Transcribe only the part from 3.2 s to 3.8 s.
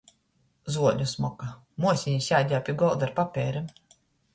papeirim.